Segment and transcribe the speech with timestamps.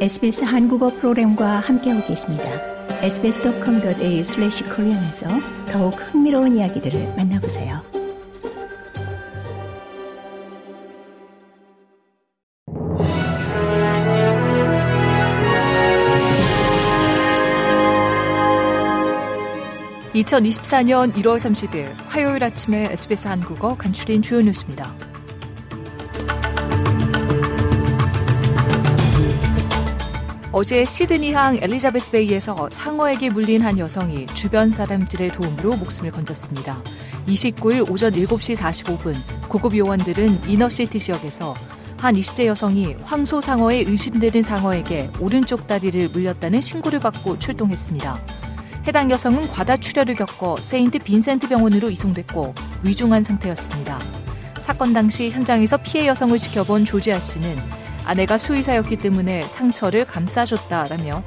[0.00, 2.44] SBS 한국어 프로그램과 함께하고 계십니다.
[3.02, 5.28] sbs.com.au/korean에서
[5.70, 7.82] 더욱 흥미로운 이야기들을 만나보세요.
[20.14, 25.09] (2024년 1월 30일) 화요일 아침에 SBS 한국어 간추린 주요 뉴스입니다.
[30.52, 36.82] 어제 시드니항 엘리자베스 베이에서 상어에게 물린 한 여성이 주변 사람들의 도움으로 목숨을 건졌습니다.
[37.28, 39.14] 29일 오전 7시 45분
[39.48, 41.54] 구급 요원들은 inner city 지역에서
[41.98, 48.18] 한 20대 여성이 황소 상어로 의심되는 상어에게 오른쪽 다리를 물렸다는 신고를 받고 출동했습니다.
[48.88, 54.00] 해당 여성은 과다출혈을 겪어 세인트 빈센트 병원으로 이송됐고 위중한 상태였습니다.
[54.60, 57.56] 사건 당시 현장에서 피해 여성을 지켜본 조지아 씨는
[58.10, 61.22] 아내가 수의사였기 때문에 상처를 감싸줬다라며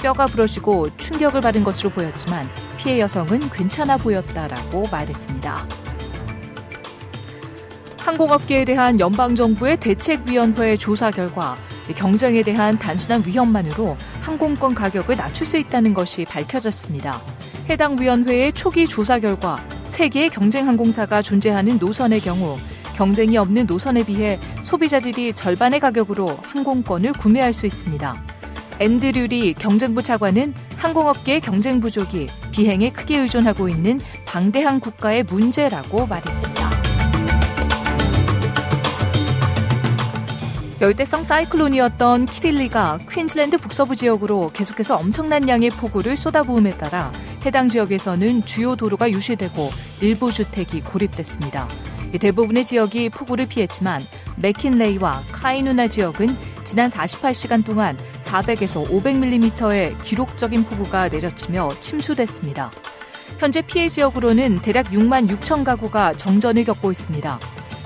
[0.00, 5.66] 뼈가 부러지고 충격을 받은 것으로 보였지만 피해 여성은 괜찮아 보였다라고 말했습니다.
[7.98, 11.56] 항공업계에 대한 연방정부의 대책위원회 조사 결과
[11.96, 17.20] 경쟁에 대한 단순한 위험만으로 항공권 가격을 낮출 수 있다는 것이 밝혀졌습니다.
[17.68, 22.56] 해당 위원회의 초기 조사 결과 세계의 경쟁 항공사가 존재하는 노선의 경우
[22.98, 28.16] 경쟁이 없는 노선에 비해 소비자들이 절반의 가격으로 항공권을 구매할 수 있습니다.
[28.80, 36.70] 앤드류리 경쟁부 차관은 항공업계의 경쟁 부족이 비행에 크게 의존하고 있는 방대한 국가의 문제라고 말했습니다.
[40.80, 47.12] 열대성 사이클론이었던 키릴리가 퀸즐랜드 북서부 지역으로 계속해서 엄청난 양의 폭우를 쏟아부음에 따라
[47.46, 51.68] 해당 지역에서는 주요 도로가 유실되고 일부 주택이 고립됐습니다.
[52.12, 54.00] 대부분의 지역이 폭우를 피했지만
[54.36, 56.28] 맥킨레이와 카이누나 지역은
[56.64, 62.70] 지난 48시간 동안 400에서 500mm의 기록적인 폭우가 내려치며 침수됐습니다.
[63.38, 67.38] 현재 피해 지역으로는 대략 6만 6천 가구가 정전을 겪고 있습니다.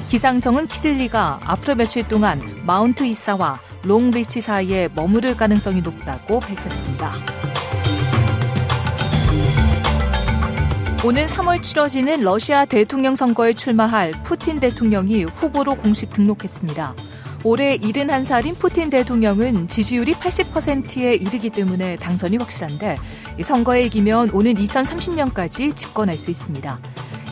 [0.08, 7.12] 기상청은 키릴리가 앞으로 며칠 동안 마운트 이사와 롱리치 사이에 머무를 가능성이 높다고 밝혔습니다.
[11.04, 16.94] 오는 3월 치러지는 러시아 대통령 선거에 출마할 푸틴 대통령이 후보로 공식 등록했습니다.
[17.42, 22.98] 올해 71살인 푸틴 대통령은 지지율이 80%에 이르기 때문에 당선이 확실한데
[23.42, 26.78] 선거에 이기면 오는 2030년까지 집권할 수 있습니다.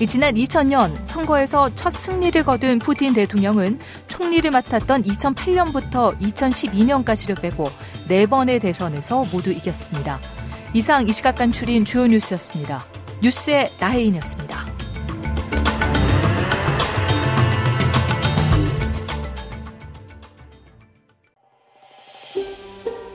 [0.08, 3.78] 지난 2000년 선거에서 첫 승리를 거둔 푸틴 대통령은
[4.08, 7.70] 총리를 맡았던 2008년부터 2012년까지를 빼고
[8.08, 10.18] 4번의 대선에서 모두 이겼습니다.
[10.74, 12.84] 이상 이 시각 간추린 주요 뉴스였습니다.
[13.22, 14.56] 뉴스의 나혜인이었습니다.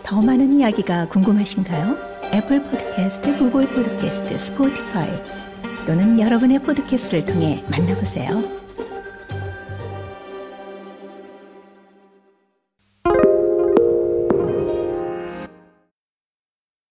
[0.04, 1.98] 더 많은 이야기가 궁금하신가요?
[2.34, 5.10] 애플 포드캐스트, 구글 포드캐스트, 스포티파이
[5.88, 8.65] 또는 여러분의 podcast를 통해 만나보세요.